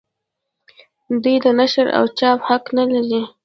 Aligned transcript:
دوی 1.21 1.35
د 1.45 1.45
نشر 1.59 1.87
او 1.97 2.03
چاپ 2.17 2.39
حق 2.47 2.63
نه 2.77 2.83
لري. 2.91 3.21